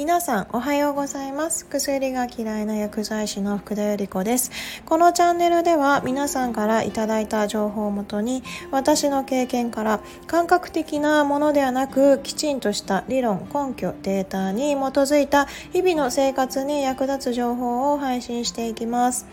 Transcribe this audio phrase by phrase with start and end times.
[0.00, 1.66] 皆さんおはようございます。
[1.66, 4.50] 薬が嫌いな薬剤師の福田由里子です。
[4.86, 19.26] このチャンネルでは皆さんからいただいた情報をもとに私の経験から感覚的なものではなくきちんとした理論根拠データに基づいた日々の生活に役立つ情報を配信していきます。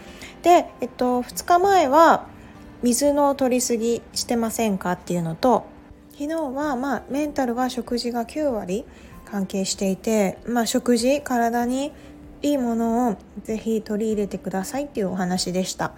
[0.43, 2.27] で、えっと、2日前は
[2.83, 5.65] 水の取りすぎしてませんかっていうのと
[6.11, 8.85] 昨日はまあメンタルは食事が9割
[9.29, 11.91] 関係していて、まあ、食事体に
[12.41, 15.91] いいものをぜひ取り入れてくださいっていうお話でした。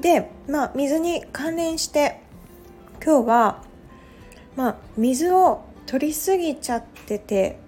[0.00, 2.20] で、まあ、水に関連して
[3.04, 3.62] 今日は、
[4.56, 7.58] まあ、水を取りすぎちゃってて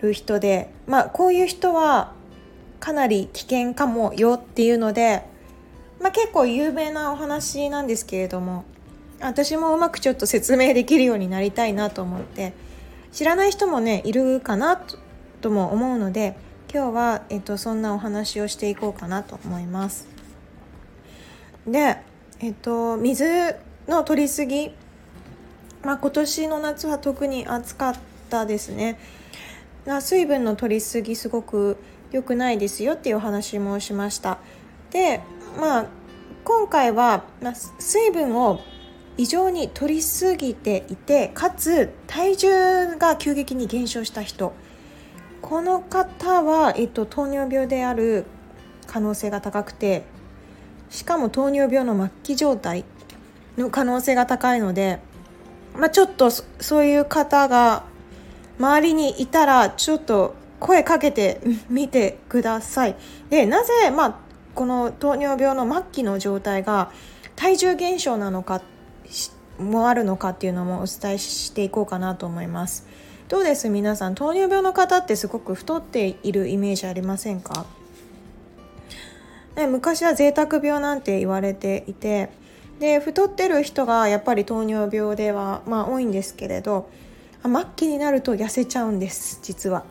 [0.00, 2.12] る人で、まあ、こういう人は
[2.80, 5.22] かなり危険かもよっていうので、
[6.00, 8.64] まあ、結構有名なお話なんですけれども
[9.20, 12.52] 私もうまくちょっと説明できるようになりたいなと思って
[13.12, 14.80] 知らない人もねいるかな
[15.40, 16.34] とも思うので
[16.72, 20.08] 今日は、えっと、そんなお話をしていこうかなと思います。
[21.66, 21.98] で、
[22.40, 24.70] えっと、水の取りすぎ、
[25.84, 27.94] まあ、今年の夏は特に暑かっ
[28.30, 28.98] たですね。
[30.00, 31.76] 水分の取りすぎすごく
[32.10, 34.38] 良くないですよっていうお話もしました。
[34.90, 35.20] で
[35.60, 35.86] まあ
[36.44, 38.60] 今回は、まあ、水分を
[39.16, 44.54] 異常に取りすぎていてかつ体重が急激に減少した人
[45.42, 48.24] この方は、えっと、糖尿病である
[48.86, 50.04] 可能性が高くて
[50.88, 52.84] しかも糖尿病の末期状態
[53.56, 55.00] の可能性が高いので、
[55.74, 57.84] まあ、ちょっとそういう方が
[58.58, 62.96] 周りにいたらちょっと声かけて みてください。
[63.30, 64.14] でなぜ、まあ、
[64.54, 66.90] この糖尿病の末期の状態が
[67.34, 68.62] 体重減少なのか
[69.58, 72.86] もあるのかっていうのもお伝えしていこうかなと思います
[73.28, 73.68] どうです？
[73.68, 77.66] 皆さん糖尿病の方ってすごく太っているイメージありませんか？
[79.56, 82.30] ね、昔は贅沢病なんて言われていて
[82.80, 86.88] で太ってる人がやっぱり糖尿病ではまあ多いんですけれど
[87.42, 89.84] 末期になると痩せちゃうんです実は。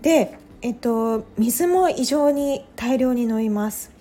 [0.00, 3.91] で、えっと、水も異常に大量に飲みます。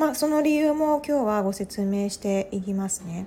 [0.00, 3.26] まあ、その理由も今日はご説明していきますね。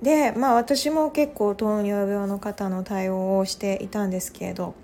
[0.00, 4.74] でまあ私も結構糖尿病の方の対応をしていたんですけれど、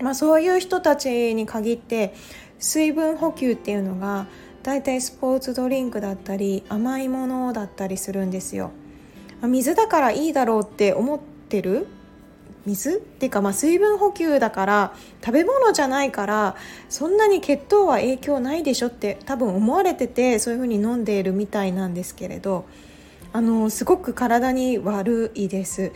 [0.00, 2.14] まあ、そういう人たちに限って
[2.60, 4.28] 水分補給っていうのが
[4.62, 8.70] だいたいスポーツドリンクだったり甘いものだったりするんですよ。
[9.42, 11.88] 水だからいいだろうって思ってる
[12.66, 12.96] 水？
[12.96, 16.56] っていうかまあ水分補給だから食べ物じゃないから
[16.88, 22.64] そんなに血糖は影響ないでしょって多分思われててそういうふうに飲んでいるみたいなんですけれど
[23.32, 25.92] あのすごく体に悪いです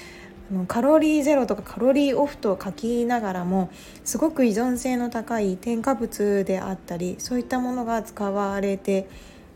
[0.50, 3.70] あのカロリーゼロとかカロリーオフと書きながらも
[4.04, 9.08] すごく依存性の高い添加物であったりそういったものが使われて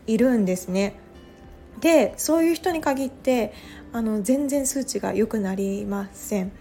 [0.05, 0.95] いるんですね。
[1.79, 3.53] でそういう人に限って
[3.93, 6.51] あの全然数値が良くなりません。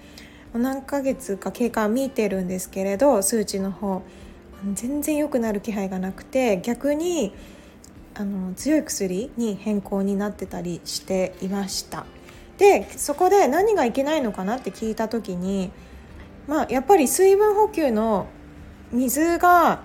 [0.53, 4.03] 何ヶ月か経過見てるんですけれど数値の方
[4.75, 7.33] 全然良くなる気配がなくて逆に
[8.15, 12.05] あの強い薬に変更になってたりしていました
[12.59, 15.71] でそこで何がいけないのかなって聞いた時に
[16.47, 18.27] まあやっぱり水分補給の
[18.93, 19.83] 水が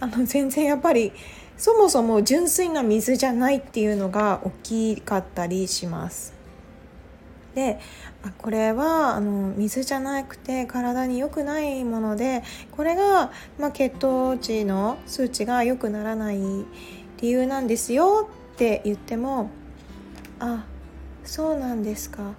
[0.00, 1.12] あの全然やっぱり
[1.56, 6.32] そもそも純粋な水じゃないっていうのが大きかったりします。
[7.54, 7.80] で
[8.24, 12.42] あこれはあの水じゃなくて体に良くないもので
[12.72, 16.38] これが、まあ、血糖値の数値が良くならない
[17.20, 19.50] 理由なんですよって言っても
[20.40, 20.64] あ
[21.24, 22.34] そうなんですか。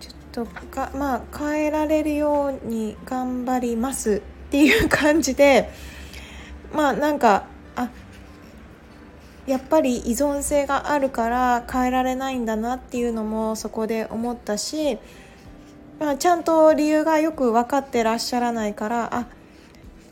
[0.00, 5.70] ちょっとかまあ変えられるように頑張りますっていう感じで
[6.72, 7.90] まあなんかあ
[9.50, 14.98] やっぱり依存性があるから変えられないんだなっていうのもそこで思ったし、
[15.98, 19.26] まあ、ちゃんと理由がよく分かってらっしゃらないからあ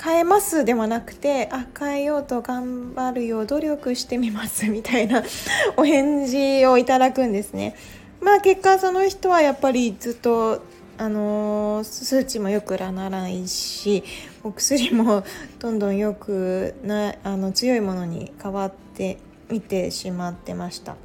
[0.02, 5.22] 変えますではなくてあ変えようと頑張るよう努力してみますみたいな
[5.76, 7.76] お返事をいただくんですね。
[8.20, 10.62] まあ結果その人はやっぱりずっと
[10.98, 14.02] あの数値もよくならないし
[14.42, 15.24] お薬も
[15.60, 19.18] どんどんよくなあの強いものに変わって
[19.50, 20.96] いってしまってました。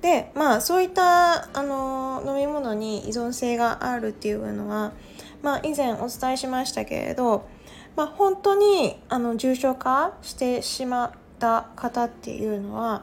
[0.00, 4.92] でまあそういったあの飲み物に依存性があるっていうのは、
[5.42, 7.48] まあ、以前お伝えしましたけれど
[7.98, 11.10] まあ、本当にあの重症化してしまっ
[11.40, 13.02] た方っていうのは、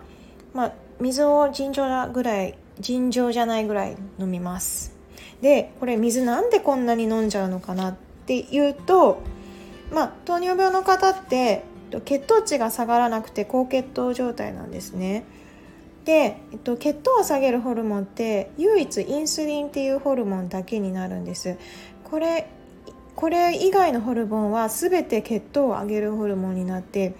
[0.54, 4.96] まあ、水を尋常ぐらい尋常じゃないぐらい飲みます。
[5.42, 7.96] でこれ水なんでこんなに飲んじゃうのかなっ
[8.26, 9.22] ていうと
[9.92, 11.64] まあ糖尿病の方って
[12.06, 15.26] 血糖値が下がらなくて高血糖状態なんですね。
[16.06, 21.58] で、えっと、血糖を下げるホルモンって唯一インスリンっていうホルモンだけになるんです。
[22.04, 22.48] これ
[23.16, 27.16] これ以外のホルモンは全て血糖を上げるホルモンになって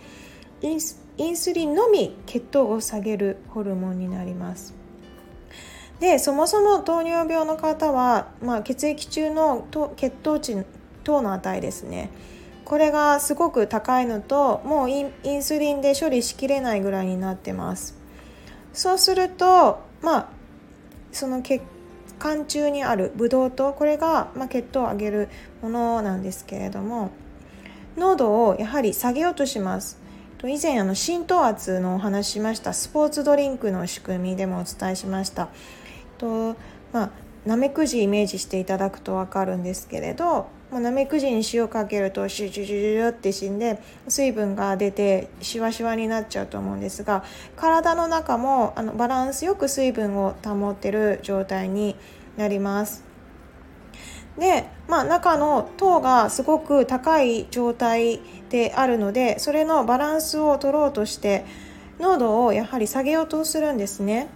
[0.62, 4.74] インスインスリンのみ血糖を下げるホルモンになります。
[6.00, 9.66] でそもそも糖尿病の方は、まあ、血液中の
[9.96, 10.66] 血糖値
[11.06, 12.12] 糖の値ですね
[12.66, 17.96] これがすごく高いのともうインスリンで処理しきれないぐらいになってます。
[18.74, 20.30] そうするとまあ
[21.12, 21.62] その血
[22.20, 25.30] 管中にあるブドウ糖これが、まあ、血糖を上げる
[25.62, 27.12] ものなんですけれども
[27.98, 30.04] 濃度をやはり下げようとします。
[30.44, 35.50] 以前あの浸透圧のお話しましたスポーツドリンクの仕組みでもお伝えしました。
[36.18, 36.56] と
[36.92, 37.10] まあ
[37.46, 47.24] なめくじイメージしていただくと分かるんですけれどなめくじに塩かけるとシュシュシュシュって死んで水分が出てシワシワになっちゃうと思うんですが
[47.56, 51.96] 体の中もあのバランスよく水分を保ってる状態に
[52.36, 53.04] なります。
[54.38, 58.20] で、まあ、中の糖がすごく高い状態
[58.50, 61.46] であるのでそれのバランスを取ろうとして
[62.00, 64.28] 濃度をやはり下げようとするんですね。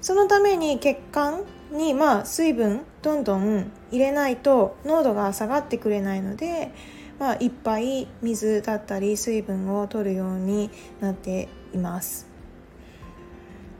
[0.00, 6.72] そのために血管にまあ水分どんどん入れないと濃度が下がってくれないので、
[7.18, 10.70] まあ、いっぱい水だったり水分を取るように
[11.00, 12.26] なっています。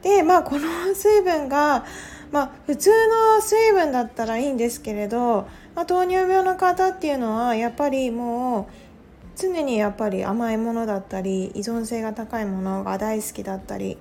[0.01, 1.85] でまあこの水分が、
[2.31, 2.89] まあ、普通
[3.35, 8.73] の水分だったらいいんですけれど、まあ、糖尿病の方っていうのはやっぱりもう
[9.37, 13.97] 常にやっぱり甘いものだったり依存性が高いものが大好きだったり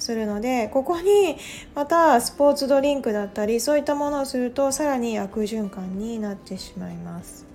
[0.00, 1.36] するのでここに
[1.74, 7.46] またスポーツドリンクだったりそういったものをするとさらに悪循環になってしまいます。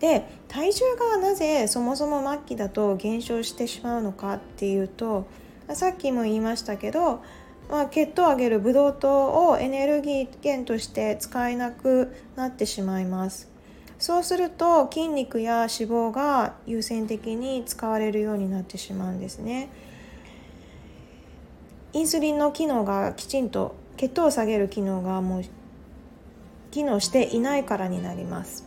[0.00, 5.26] で体重がなぜそもそも末期だと減少してしまうのかっていうと
[5.72, 7.22] さっきも言いましたけど、
[7.70, 13.48] まあ、血糖を上げるブドウ糖をエネルギー源として使えなくなってしまいます
[13.98, 19.70] そうすると筋肉や脂肪が優先的に使われるようになってしまうんですね。
[21.96, 25.44] インスリンの機能がきちんと血糖を下げる機能がもう
[26.70, 28.66] 機能していないからになります。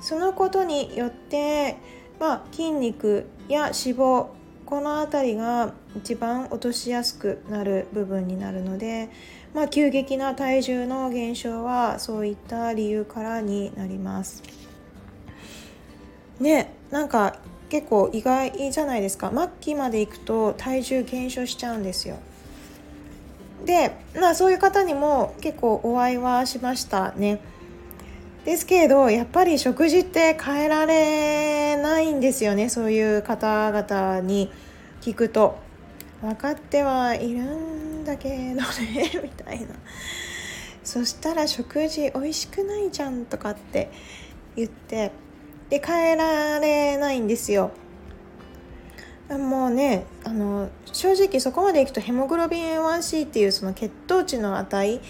[0.00, 1.78] そのことによって、
[2.20, 4.28] まあ、筋肉や脂肪
[4.66, 9.10] この辺りが一番落としやすくなる部分になるので、
[9.52, 14.44] まあ、急激な体重の減少はそういった理由からになります。
[16.38, 19.30] ねなんか結構意外じゃないですか。
[19.34, 22.16] 末期までいくと体重減少しちゃうんですよ。
[23.64, 27.40] で、まあ、そういう方にも結構お会いはしましたね。
[28.44, 32.68] ですけれどやっぱり食事って変えられないんですよね。
[32.68, 34.50] そういう方々に
[35.00, 35.58] 聞くと。
[36.20, 38.58] 分かってはいるんだけどね
[39.22, 39.68] みたいな。
[40.82, 43.90] そしたら食事美味しくないじゃんとかって
[44.56, 45.12] 言って。
[45.70, 47.70] で変えられないんですよ。
[49.30, 55.00] もうねあの正直そこまでいくとヘモグロビン A1C っていうその血糖値の値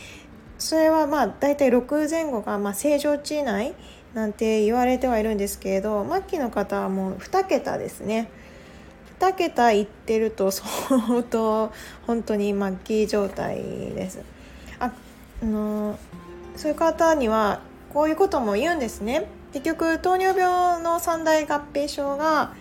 [0.58, 3.74] それはまあ大体6前後がまあ正常値以内
[4.14, 8.28] なんて言われてはいるんですけれど末期の方はもう2桁ですね。
[9.20, 11.72] 2桁いってると相当
[12.06, 14.20] 本当に末期状態です。
[14.80, 14.92] あ
[15.42, 15.96] あの
[16.56, 17.60] そういう方には
[17.92, 19.26] こういうことも言うんですね。
[19.52, 22.54] 結局糖尿病の三大合併症が、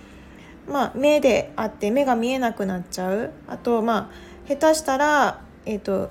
[0.67, 3.32] まあ、目であって目が見えなくなっちゃう。
[3.48, 6.10] あとまあ下手したら、えーと、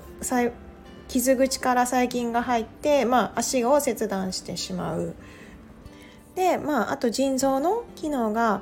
[1.07, 5.15] 傷口から細菌が入って、まあ、足を切断してしまう。
[6.35, 8.61] で、まあ、あと腎臓の機能が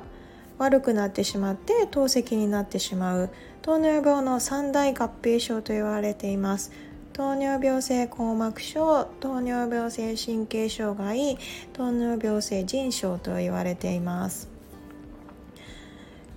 [0.56, 3.30] 悪くなってしまって透析になってしまう。
[3.60, 6.72] 糖尿病の三大合併症と言われています。
[7.16, 11.38] 糖尿病性硬膜症糖尿病性神経障害
[11.72, 14.50] 糖尿病性腎症と言われています。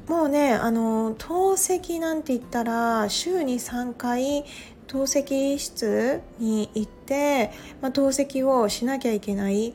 [0.07, 4.45] もうねあの透析なんて言ったら週に3回
[4.87, 9.73] 透析室に行って、まあ、透析をしなきゃいけない。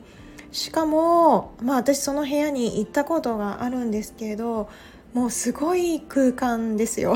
[0.51, 4.69] しかも、まあ、私その部屋に行ったことがあるんですけど
[5.13, 7.15] もうすごい空間ですよ。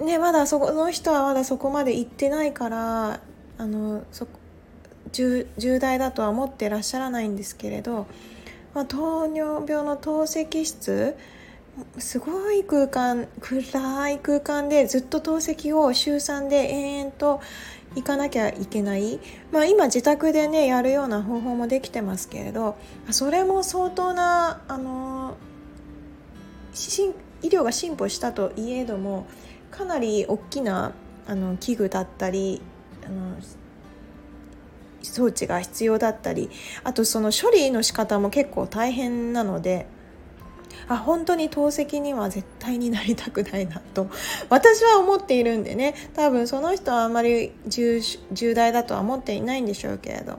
[0.00, 3.20] ねまだそこの人はまだそこまで行ってないから
[3.58, 4.26] あのそ
[5.12, 8.06] 重重大だとは思ってらっしゃらないんですけれど、
[8.74, 11.16] まあ、糖尿病の透析室
[11.98, 17.40] すごい空間暗い空間でずっと透析を週3で延々と
[17.94, 19.18] 行かなきゃいけない、
[19.52, 22.76] まあ、今自宅でねやるような方法もできてますけれど
[23.10, 25.36] それも相当なあの
[27.42, 29.26] 医療が進歩したといえども
[29.70, 30.92] かなり大きな
[31.26, 32.60] あの器具だったり
[33.06, 33.36] あの
[35.02, 36.50] 装置が必要だったり
[36.84, 39.86] あとその処理の仕方も結構大変なので
[40.88, 44.08] あ本当に透析には絶対になりたくないなと
[44.50, 45.94] 私は思っているんでね。
[46.14, 48.02] 多分その人はあまり重
[48.54, 50.38] 大だとは思っていないんでしょうけれど。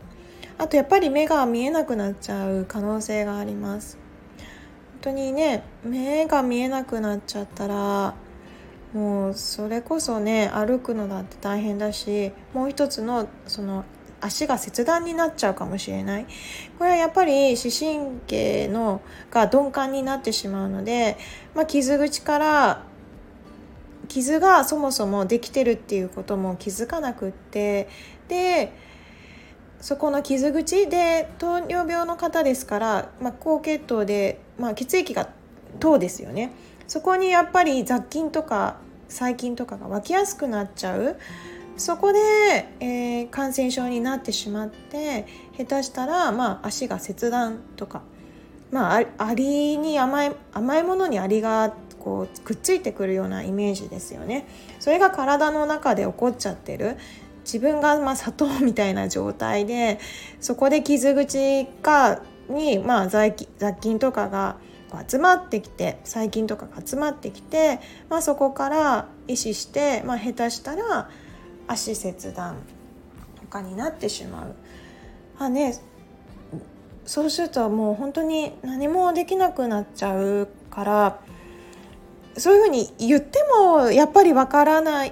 [0.57, 3.97] あとやっぱり目が見えなくなっちゃう可能性があります。
[4.37, 8.13] 本当にね目が見えなくなっちゃったら
[8.93, 13.85] もうそれこそね歩くのだって大変だしもう一つのその
[14.19, 16.27] 足が切断になっちゃうかもしれない。
[16.77, 21.17] これはやっぱり視神経のが鈍感になってしまうので、
[21.55, 22.83] まあ、傷口から
[24.07, 27.87] 傷がそもそもできてるっていうことも気づかなくって
[28.27, 28.71] で
[29.79, 35.29] そこの傷口で糖尿病の方ですから、まあ、高血糖で、まあ、血液が
[35.79, 36.51] 糖ですよね。
[36.91, 38.75] そこにやっぱり雑菌とか
[39.07, 41.15] 細菌とかが湧きやすくなっちゃう。
[41.77, 42.19] そこで、
[42.81, 45.25] えー、感染症になってしまって
[45.57, 48.01] 下手したら、まあ、足が切断とか、
[48.71, 54.45] まあ、アリに甘い甘いものにアリがこうくっついてくるようなイメージですよね。
[54.81, 56.97] それが体の中で起こっちゃってる
[57.45, 59.97] 自分がまあ砂糖みたいな状態で
[60.41, 63.33] そこで傷口かにまあ雑
[63.79, 64.57] 菌とかが
[65.07, 67.79] 集まってきて細菌とかが集まってきて、
[68.09, 71.09] まあ、そこから意思して、まあ、下手したら
[71.67, 72.57] 足切断
[73.39, 74.55] とかになってしまう。
[75.39, 75.75] まあね、
[77.05, 81.19] そうするともう本当に何もできなくなっちゃうから
[82.37, 85.11] そういうふうに言ってもやっぱりわからない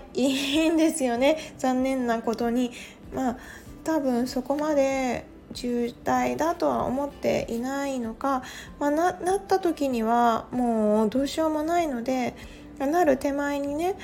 [0.70, 2.72] んですよね残念なことに。
[3.14, 3.38] まあ
[3.84, 8.44] 多分そこまで重大だとは思っていないのか、
[8.80, 12.36] まあ、ななった時にはもうどうしようもないので
[12.80, 13.96] なる手前にね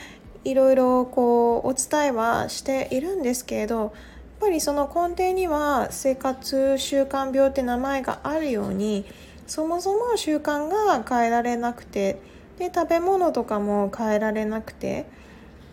[0.44, 3.92] いろいろこうお伝えはしているんですけれどやっ
[4.40, 9.06] ぱりその根底には生活習慣病って名前があるように
[9.48, 12.20] そもそも習慣が変えられなくて
[12.60, 15.06] で食べ物とかも変えられなくて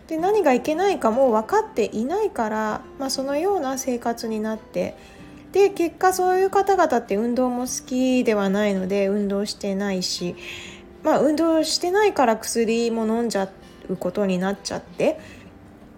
[0.07, 4.95] で何がいけないかも分かっていないから、まあ、そのような生活になって
[5.53, 10.35] で結果そういう方々って運動も好きではないので運動してないし、
[11.03, 13.49] まあ、運動してないから薬も飲んじゃ
[13.87, 15.19] うことになっちゃって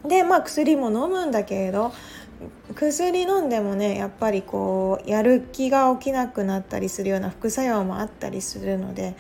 [0.06, 1.94] でまあ薬も飲むんだけれど
[2.76, 9.16] 薬飲んでもねやっぱりこうやる気が起きなくなったりするような副作用もあったりするので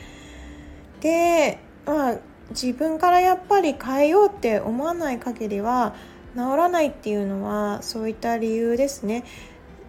[0.99, 2.17] でまあ
[2.49, 5.95] 自分からやっぱり変えようって思わない限りは
[6.35, 9.23] 治らないっていうのはそういった理由ですね。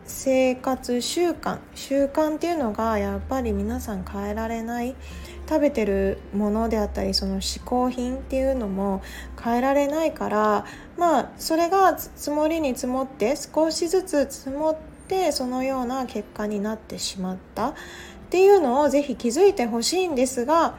[0.06, 4.94] 生活習慣習慣っていうのがやっぱり皆さん変えられない。
[5.48, 9.00] 食べてるものであったりその嗜好品っていうのも
[9.42, 10.66] 変えられないから
[10.98, 17.74] まあそれが積もりに積もって少しずつ積もってそのような結果になってしまった。
[18.26, 20.76] っていうのをぜひ気づいてほしいんですが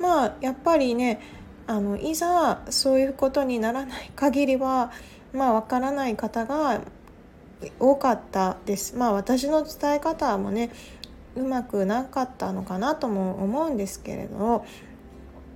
[0.00, 1.20] まあやっぱりね
[1.68, 4.90] あのいざそういうことにならない限りは
[5.32, 6.80] まあわからない方が
[7.78, 8.96] 多かったです。
[8.96, 10.70] まあ私の伝え方もね
[11.36, 14.64] うまくなかったのかなとも思うんですけれど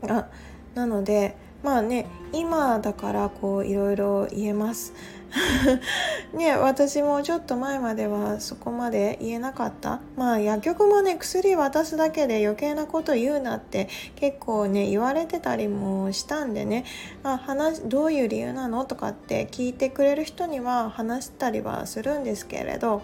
[0.09, 0.29] あ
[0.75, 4.95] なのでまあね今だからこういろいろ言えます
[6.35, 10.01] ね私もちょっと前まではそこまで言えなかった。
[10.17, 16.85] まあ薬局もね薬渡すだけで余計なこと言うなって結構ね言われてたりもしたんでね。
[17.23, 23.03] あ話どういう理由なのとかって聞いてくれる人には話したりはするんですけれど。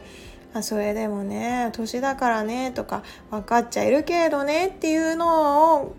[0.55, 5.95] あそれでもね年だからねとか分かっちゃいるけどねっていうのを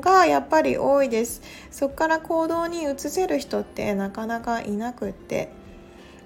[0.00, 1.40] がやっぱり多いです。
[1.70, 5.61] そこから行動に移せる人ってなかなかいなくって。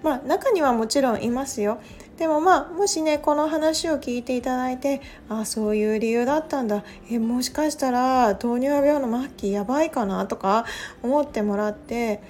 [0.06, 1.80] まあ中にはもちろんいますよ。
[2.16, 6.84] でもまあもしねこの話を聞いていただいてあそういう理由だったんだ。
[7.10, 10.64] えもしかしたら糖尿病の末期やばいかなとか
[11.02, 12.22] 思ってもらって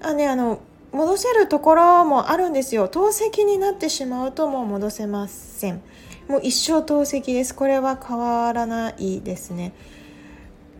[0.00, 0.60] あねあの
[0.92, 2.86] 戻せるところもあるんですよ。
[2.86, 5.82] 透析になってしまうともう戻せません。
[6.28, 7.52] もう一生透析です。
[7.52, 9.72] これは変わらないですね。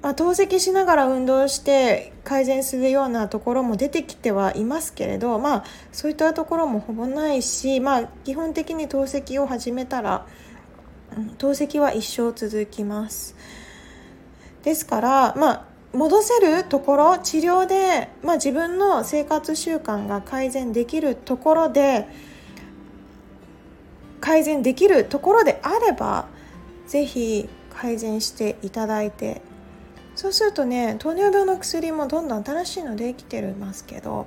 [0.04, 10.26] まあ、透析しながら運動して改善するようなところも出てきてはいますけれど、まあ、そういったところもほぼないし、まあ、基本的に透析を始めたら、
[11.38, 13.34] 透析は一生続きます。
[14.62, 22.08] ですから、まあ戻せるところ治療で、まあ、自分の生活習慣が改善できるところで
[24.20, 26.26] 改善できるところであれば
[26.88, 29.40] 是非改善していただいて
[30.14, 34.26] そうするとね糖尿病の薬もどんどん新しいのできてますけど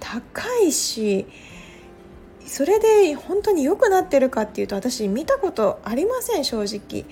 [0.00, 1.26] 高いし
[2.46, 7.04] それで本当に良くなってるかっていうと私見たことありません正直。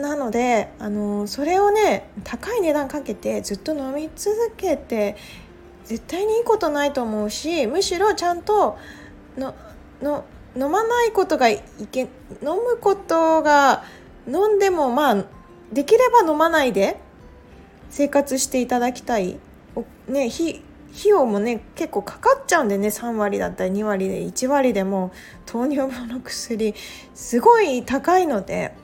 [0.00, 5.14] なのであのそれをね高い値段かけてずっと飲み続けて
[5.84, 8.78] 絶対にいいことないと思うしむしろちゃんと
[9.36, 9.54] の
[10.00, 10.24] の
[10.56, 12.08] 飲まないことがいけ飲
[12.42, 13.84] むことが
[14.26, 15.24] 飲んでもまあ
[15.74, 16.98] できれば飲まないで
[17.90, 19.38] 生活していただきたい。
[20.08, 20.62] ね、費
[21.06, 25.12] 用もね結構かかっちゃうんでね3割だったり2割で1割でも
[25.44, 26.74] 糖尿病の薬
[27.14, 28.74] すごい高いので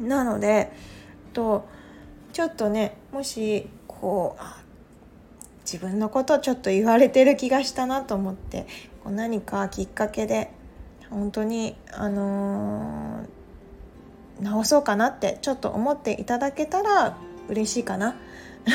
[0.00, 0.70] なので
[1.32, 1.66] と
[2.32, 4.42] ちょっとねもしこう
[5.62, 8.66] 自分のことちょっと言われてる気がしたなと思って
[9.02, 10.50] こう何かきっかけで
[11.08, 13.26] 本当にあのー、
[14.40, 17.16] 直そうかなってちょっと思っていただけたら
[17.48, 18.16] 嬉しいかな。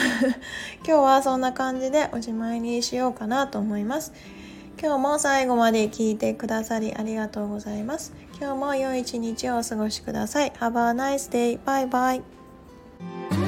[0.85, 4.13] 今日はそんな感じでおしまいにしようかなと思います。
[4.81, 8.13] 今日も最後まで聞いてくださりありがとうございます。
[8.39, 10.51] 今日も良い一日をお過ごしください。
[10.59, 11.59] Have a nice day.
[11.63, 13.44] バイバイ。